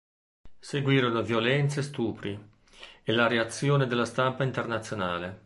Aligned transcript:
Seguirono 0.59 1.21
violenze 1.21 1.81
e 1.81 1.83
stupri, 1.83 2.49
e 3.03 3.11
la 3.11 3.27
reazione 3.27 3.85
della 3.85 4.05
stampa 4.05 4.43
internazionale. 4.43 5.39